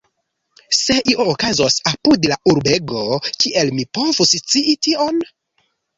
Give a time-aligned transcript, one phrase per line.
[0.77, 3.03] Se io okazos apud la urbego,
[3.45, 5.25] kiel mi povus scii tion?